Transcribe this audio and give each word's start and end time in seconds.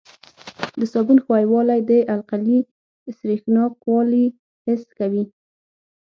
د 0.79 0.81
صابون 0.91 1.17
ښویوالی 1.25 1.79
د 1.89 1.91
القلي 2.13 2.59
سریښناکوالی 3.17 4.25
حس 4.65 4.81
کوي. 4.99 5.23